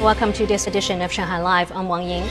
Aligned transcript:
Welcome 0.00 0.32
to 0.34 0.46
this 0.46 0.68
edition 0.68 1.02
of 1.02 1.10
Shanghai 1.10 1.42
Live. 1.42 1.72
I'm 1.72 1.88
Wang 1.88 2.08
Ying. 2.08 2.24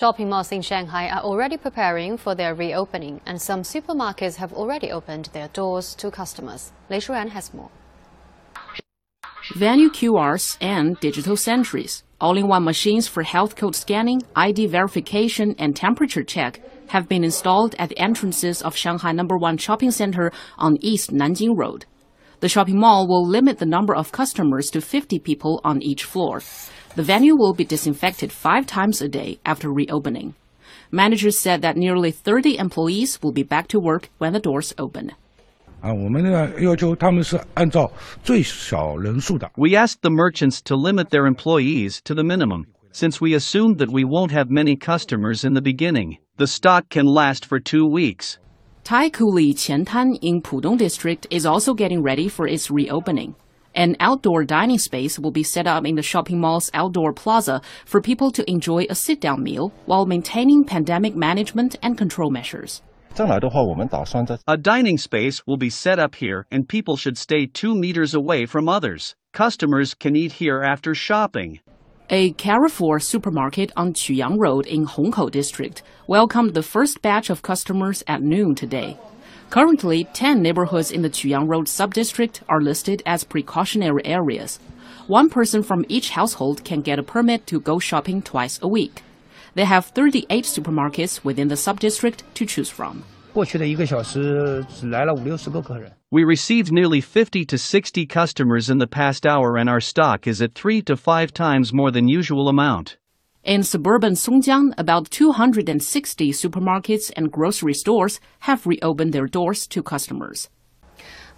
Shopping 0.00 0.28
malls 0.28 0.50
in 0.50 0.60
Shanghai 0.60 1.08
are 1.08 1.20
already 1.20 1.56
preparing 1.56 2.16
for 2.16 2.34
their 2.34 2.52
reopening, 2.56 3.20
and 3.24 3.40
some 3.40 3.62
supermarkets 3.62 4.36
have 4.38 4.52
already 4.52 4.90
opened 4.90 5.26
their 5.26 5.46
doors 5.46 5.94
to 5.94 6.10
customers. 6.10 6.72
Lei 6.90 6.98
Shuran 6.98 7.28
has 7.28 7.54
more. 7.54 7.70
Venue 9.54 9.90
QRs 9.90 10.56
and 10.60 10.98
digital 10.98 11.36
sentries, 11.36 12.02
all-in-one 12.20 12.64
machines 12.64 13.06
for 13.06 13.22
health 13.22 13.54
code 13.54 13.76
scanning, 13.76 14.20
ID 14.34 14.66
verification, 14.66 15.54
and 15.60 15.76
temperature 15.76 16.24
check 16.24 16.60
have 16.88 17.08
been 17.08 17.22
installed 17.22 17.76
at 17.78 17.88
the 17.88 17.98
entrances 18.00 18.62
of 18.62 18.74
Shanghai 18.74 19.12
number 19.12 19.38
1 19.38 19.58
shopping 19.58 19.92
center 19.92 20.32
on 20.58 20.76
East 20.80 21.12
Nanjing 21.12 21.56
Road. 21.56 21.86
The 22.40 22.48
shopping 22.48 22.78
mall 22.78 23.08
will 23.08 23.26
limit 23.26 23.58
the 23.58 23.66
number 23.66 23.96
of 23.96 24.12
customers 24.12 24.68
to 24.70 24.80
50 24.80 25.18
people 25.18 25.60
on 25.64 25.82
each 25.82 26.04
floor. 26.04 26.40
The 26.94 27.02
venue 27.02 27.34
will 27.36 27.52
be 27.52 27.64
disinfected 27.64 28.30
five 28.30 28.64
times 28.64 29.02
a 29.02 29.08
day 29.08 29.40
after 29.44 29.72
reopening. 29.72 30.36
Managers 30.92 31.40
said 31.40 31.62
that 31.62 31.76
nearly 31.76 32.12
30 32.12 32.58
employees 32.58 33.20
will 33.22 33.32
be 33.32 33.42
back 33.42 33.66
to 33.68 33.80
work 33.80 34.08
when 34.18 34.32
the 34.32 34.38
doors 34.38 34.72
open. 34.78 35.12
We 39.56 39.76
asked 39.76 40.02
the 40.02 40.10
merchants 40.10 40.62
to 40.62 40.76
limit 40.76 41.10
their 41.10 41.26
employees 41.26 42.00
to 42.02 42.14
the 42.14 42.24
minimum, 42.24 42.66
since 42.92 43.20
we 43.20 43.34
assumed 43.34 43.78
that 43.78 43.90
we 43.90 44.04
won't 44.04 44.30
have 44.30 44.48
many 44.48 44.76
customers 44.76 45.44
in 45.44 45.54
the 45.54 45.62
beginning. 45.62 46.18
The 46.36 46.46
stock 46.46 46.88
can 46.88 47.06
last 47.06 47.44
for 47.44 47.58
two 47.58 47.84
weeks. 47.84 48.38
Taikoo 48.88 49.34
Qiantan 49.52 50.18
in 50.22 50.40
Pudong 50.40 50.78
district 50.78 51.26
is 51.28 51.44
also 51.44 51.74
getting 51.74 52.02
ready 52.02 52.26
for 52.26 52.48
its 52.48 52.70
reopening. 52.70 53.34
An 53.74 53.96
outdoor 54.00 54.44
dining 54.44 54.78
space 54.78 55.18
will 55.18 55.30
be 55.30 55.42
set 55.42 55.66
up 55.66 55.84
in 55.84 55.94
the 55.94 56.02
shopping 56.02 56.40
mall's 56.40 56.70
outdoor 56.72 57.12
plaza 57.12 57.60
for 57.84 58.00
people 58.00 58.30
to 58.30 58.50
enjoy 58.50 58.86
a 58.88 58.94
sit 58.94 59.20
down 59.20 59.42
meal 59.42 59.74
while 59.84 60.06
maintaining 60.06 60.64
pandemic 60.64 61.14
management 61.14 61.76
and 61.82 61.98
control 61.98 62.30
measures. 62.30 62.80
A 63.18 64.56
dining 64.56 64.96
space 64.96 65.46
will 65.46 65.58
be 65.58 65.68
set 65.68 65.98
up 65.98 66.14
here 66.14 66.46
and 66.50 66.66
people 66.66 66.96
should 66.96 67.18
stay 67.18 67.44
two 67.44 67.74
meters 67.74 68.14
away 68.14 68.46
from 68.46 68.70
others. 68.70 69.14
Customers 69.34 69.92
can 69.92 70.16
eat 70.16 70.32
here 70.32 70.62
after 70.62 70.94
shopping. 70.94 71.60
A 72.10 72.32
Carrefour 72.32 73.00
supermarket 73.00 73.70
on 73.76 73.92
Quyang 73.92 74.38
Road 74.38 74.66
in 74.66 74.86
Hongkou 74.86 75.30
district 75.30 75.82
welcomed 76.06 76.54
the 76.54 76.62
first 76.62 77.02
batch 77.02 77.28
of 77.28 77.42
customers 77.42 78.02
at 78.06 78.22
noon 78.22 78.54
today. 78.54 78.96
Currently, 79.50 80.04
10 80.14 80.40
neighborhoods 80.40 80.90
in 80.90 81.02
the 81.02 81.10
Quyang 81.10 81.46
Road 81.46 81.66
subdistrict 81.66 82.40
are 82.48 82.62
listed 82.62 83.02
as 83.04 83.24
precautionary 83.24 84.06
areas. 84.06 84.58
One 85.06 85.28
person 85.28 85.62
from 85.62 85.84
each 85.86 86.08
household 86.08 86.64
can 86.64 86.80
get 86.80 86.98
a 86.98 87.02
permit 87.02 87.46
to 87.48 87.60
go 87.60 87.78
shopping 87.78 88.22
twice 88.22 88.58
a 88.62 88.68
week. 88.68 89.02
They 89.52 89.66
have 89.66 89.84
38 89.84 90.46
supermarkets 90.46 91.22
within 91.22 91.48
the 91.48 91.56
subdistrict 91.56 92.22
to 92.32 92.46
choose 92.46 92.70
from. 92.70 93.04
We 96.10 96.24
received 96.24 96.72
nearly 96.72 97.00
50 97.00 97.44
to 97.44 97.58
60 97.58 98.06
customers 98.06 98.70
in 98.70 98.78
the 98.78 98.86
past 98.86 99.26
hour 99.26 99.56
and 99.56 99.68
our 99.68 99.80
stock 99.80 100.26
is 100.26 100.40
at 100.40 100.54
3 100.54 100.82
to 100.82 100.96
5 100.96 101.32
times 101.32 101.72
more 101.72 101.90
than 101.90 102.08
usual 102.08 102.48
amount. 102.48 102.96
In 103.44 103.62
suburban 103.62 104.14
Songjiang, 104.14 104.74
about 104.76 105.10
260 105.10 106.32
supermarkets 106.32 107.10
and 107.16 107.32
grocery 107.32 107.74
stores 107.74 108.20
have 108.40 108.66
reopened 108.66 109.12
their 109.12 109.26
doors 109.26 109.66
to 109.68 109.82
customers. 109.82 110.48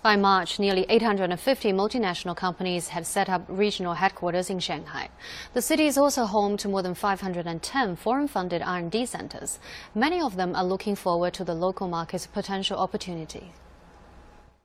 By 0.03 0.17
March, 0.17 0.59
nearly 0.59 0.87
850 0.89 1.73
multinational 1.73 2.35
companies 2.35 2.89
had 2.89 3.07
set 3.07 3.29
up 3.29 3.45
regional 3.49 3.93
headquarters 3.93 4.49
in 4.49 4.59
Shanghai. 4.59 5.11
The 5.53 5.61
city 5.61 5.85
is 5.85 5.99
also 5.99 6.25
home 6.25 6.57
to 6.57 6.69
more 6.71 6.83
than 6.83 6.95
510 6.95 7.97
foreign-funded 7.97 8.63
R&D 8.63 9.05
centers. 9.05 9.59
Many 9.95 10.23
of 10.23 10.37
them 10.37 10.57
are 10.57 10.65
looking 10.65 10.95
forward 10.95 11.35
to 11.35 11.45
the 11.45 11.53
local 11.53 11.87
market's 11.87 12.27
potential 12.27 12.79
opportunity. 12.79 13.53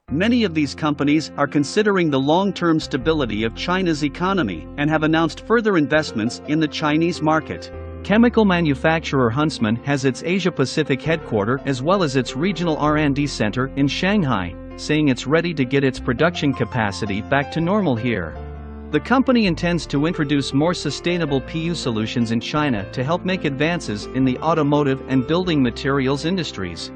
Many 0.10 0.46
of 0.46 0.54
these 0.54 0.74
companies 0.74 1.32
are 1.36 1.48
considering 1.48 2.10
the 2.10 2.20
long 2.20 2.54
term 2.54 2.80
stability 2.80 3.44
of 3.44 3.56
China's 3.56 4.06
economy 4.06 4.66
and 4.78 4.90
have 4.90 5.04
announced 5.04 5.46
further 5.46 5.76
investments 5.76 6.42
in 6.48 6.62
the 6.62 6.68
Chinese 6.68 7.22
market. 7.22 7.74
Chemical 8.06 8.46
manufacturer 8.46 9.30
Huntsman 9.30 9.76
has 9.78 10.06
its 10.06 10.24
Asia 10.24 10.52
Pacific 10.52 11.02
headquarters 11.02 11.60
as 11.66 11.82
well 11.82 12.04
as 12.04 12.16
its 12.16 12.38
regional 12.38 12.78
R&D 12.78 13.28
center 13.28 13.68
in 13.76 13.88
Shanghai, 13.88 14.54
saying 14.78 15.08
it's 15.08 15.28
ready 15.28 15.54
to 15.54 15.66
get 15.66 15.84
its 15.84 16.00
production 16.00 16.54
capacity 16.54 17.22
back 17.22 17.52
to 17.52 17.62
normal 17.62 17.96
here. 17.96 18.36
The 18.92 19.00
company 19.00 19.46
intends 19.46 19.86
to 19.88 20.06
introduce 20.06 20.54
more 20.54 20.74
sustainable 20.74 21.42
PU 21.42 21.76
solutions 21.76 22.32
in 22.32 22.40
China 22.40 22.90
to 22.92 23.04
help 23.04 23.26
make 23.26 23.44
advances 23.44 24.06
in 24.06 24.24
the 24.24 24.38
automotive 24.40 25.02
and 25.10 25.28
building 25.28 25.62
materials 25.62 26.24
industries. 26.24 26.92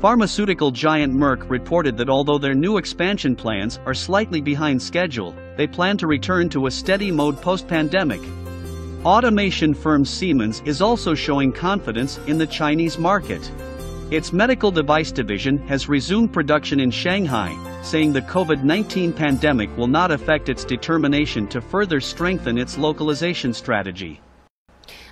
Pharmaceutical 0.00 0.70
giant 0.70 1.14
Merck 1.14 1.48
reported 1.48 1.96
that 1.96 2.10
although 2.10 2.36
their 2.36 2.54
new 2.54 2.76
expansion 2.76 3.34
plans 3.34 3.80
are 3.86 3.94
slightly 3.94 4.40
behind 4.40 4.82
schedule, 4.82 5.34
they 5.56 5.66
plan 5.66 5.96
to 5.96 6.06
return 6.06 6.48
to 6.50 6.66
a 6.66 6.70
steady 6.70 7.10
mode 7.10 7.40
post 7.40 7.66
pandemic. 7.66 8.20
Automation 9.04 9.72
firm 9.72 10.04
Siemens 10.04 10.62
is 10.66 10.82
also 10.82 11.14
showing 11.14 11.52
confidence 11.52 12.18
in 12.26 12.38
the 12.38 12.46
Chinese 12.46 12.98
market. 12.98 13.50
Its 14.10 14.34
medical 14.34 14.70
device 14.70 15.10
division 15.10 15.56
has 15.66 15.88
resumed 15.88 16.30
production 16.30 16.78
in 16.78 16.90
Shanghai, 16.90 17.56
saying 17.82 18.12
the 18.12 18.20
COVID 18.20 18.62
19 18.62 19.14
pandemic 19.14 19.74
will 19.78 19.86
not 19.86 20.10
affect 20.10 20.50
its 20.50 20.62
determination 20.62 21.46
to 21.48 21.62
further 21.62 22.02
strengthen 22.02 22.58
its 22.58 22.76
localization 22.76 23.54
strategy. 23.54 24.20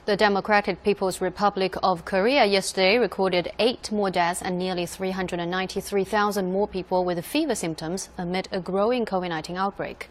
The 0.04 0.16
Democratic 0.16 0.82
People's 0.82 1.22
Republic 1.22 1.74
of 1.82 2.04
Korea 2.04 2.44
yesterday 2.44 2.98
recorded 2.98 3.50
eight 3.58 3.90
more 3.90 4.10
deaths 4.10 4.42
and 4.42 4.58
nearly 4.58 4.84
393,000 4.84 6.52
more 6.52 6.68
people 6.68 7.06
with 7.06 7.24
fever 7.24 7.54
symptoms 7.54 8.10
amid 8.18 8.46
a 8.52 8.60
growing 8.60 9.06
COVID 9.06 9.30
19 9.30 9.56
outbreak. 9.56 10.10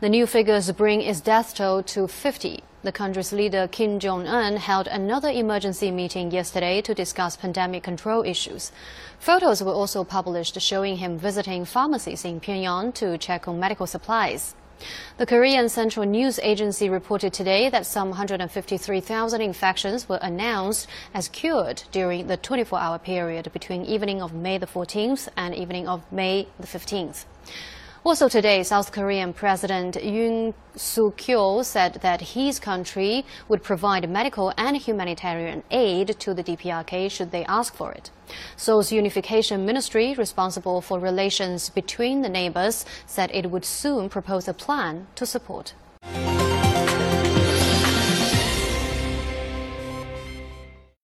The 0.00 0.08
new 0.08 0.28
figures 0.28 0.70
bring 0.70 1.02
its 1.02 1.20
death 1.20 1.56
toll 1.56 1.82
to 1.82 2.06
50. 2.06 2.62
The 2.84 2.92
country's 2.92 3.32
leader 3.32 3.66
Kim 3.66 3.98
Jong 3.98 4.28
un 4.28 4.56
held 4.56 4.86
another 4.86 5.28
emergency 5.28 5.90
meeting 5.90 6.30
yesterday 6.30 6.80
to 6.82 6.94
discuss 6.94 7.36
pandemic 7.36 7.82
control 7.82 8.22
issues. 8.22 8.70
Photos 9.18 9.60
were 9.60 9.72
also 9.72 10.04
published 10.04 10.60
showing 10.60 10.98
him 10.98 11.18
visiting 11.18 11.64
pharmacies 11.64 12.24
in 12.24 12.38
Pyongyang 12.38 12.94
to 12.94 13.18
check 13.18 13.48
on 13.48 13.58
medical 13.58 13.88
supplies. 13.88 14.54
The 15.16 15.26
Korean 15.26 15.68
Central 15.68 16.06
News 16.06 16.38
Agency 16.44 16.88
reported 16.88 17.32
today 17.32 17.68
that 17.68 17.84
some 17.84 18.10
153,000 18.10 19.40
infections 19.40 20.08
were 20.08 20.20
announced 20.22 20.86
as 21.12 21.26
cured 21.26 21.82
during 21.90 22.28
the 22.28 22.38
24-hour 22.38 23.00
period 23.00 23.52
between 23.52 23.84
evening 23.84 24.22
of 24.22 24.32
May 24.32 24.58
the 24.58 24.68
14th 24.68 25.28
and 25.36 25.56
evening 25.56 25.88
of 25.88 26.04
May 26.12 26.46
the 26.60 26.68
15th. 26.68 27.24
Also 28.04 28.28
today, 28.28 28.62
South 28.62 28.92
Korean 28.92 29.32
President 29.32 29.96
Yoon 29.96 30.54
Suk-yeol 30.76 31.64
said 31.64 31.94
that 31.94 32.20
his 32.20 32.60
country 32.60 33.24
would 33.48 33.62
provide 33.62 34.08
medical 34.08 34.52
and 34.56 34.76
humanitarian 34.76 35.64
aid 35.70 36.18
to 36.20 36.32
the 36.32 36.44
DPRK 36.44 37.10
should 37.10 37.32
they 37.32 37.44
ask 37.46 37.74
for 37.74 37.90
it. 37.92 38.10
Seoul's 38.56 38.92
Unification 38.92 39.66
Ministry, 39.66 40.14
responsible 40.14 40.80
for 40.80 41.00
relations 41.00 41.70
between 41.70 42.22
the 42.22 42.28
neighbors, 42.28 42.86
said 43.04 43.30
it 43.34 43.50
would 43.50 43.64
soon 43.64 44.08
propose 44.08 44.46
a 44.46 44.54
plan 44.54 45.08
to 45.16 45.26
support 45.26 45.74